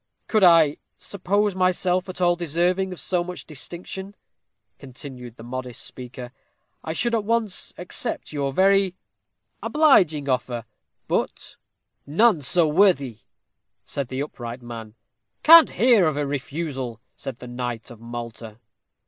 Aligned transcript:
"Could 0.27 0.43
I 0.43 0.77
suppose 0.97 1.53
myself 1.53 2.09
at 2.09 2.19
all 2.19 2.35
deserving 2.35 2.91
of 2.91 2.99
so 2.99 3.23
much 3.23 3.45
distinction," 3.45 4.15
continued 4.79 5.35
the 5.35 5.43
modest 5.43 5.83
speaker, 5.83 6.31
"I 6.83 6.91
should 6.93 7.13
at 7.13 7.23
once 7.23 7.71
accept 7.77 8.33
your 8.33 8.51
very 8.51 8.95
obliging 9.61 10.27
offer; 10.27 10.65
but" 11.07 11.55
"None 12.23 12.41
so 12.41 12.67
worthy," 12.67 13.19
said 13.85 14.07
the 14.07 14.21
upright 14.21 14.63
man. 14.63 14.95
"Can't 15.43 15.69
hear 15.69 16.07
of 16.07 16.17
a 16.17 16.25
refusal," 16.25 16.99
said 17.15 17.37
the 17.37 17.47
knight 17.47 17.91
of 17.91 17.99
Malta. 18.01 18.57